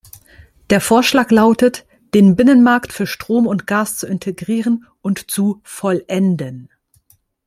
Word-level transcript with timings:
Der 0.71 0.81
Vorschlag 0.81 1.29
lautet, 1.29 1.85
den 2.15 2.35
Binnenmarkt 2.35 2.91
für 2.91 3.05
Strom 3.05 3.45
und 3.45 3.67
Gas 3.67 3.99
zu 3.99 4.07
integrieren 4.07 4.87
und 5.03 5.29
zu 5.29 5.61
"vollenden". 5.63 6.69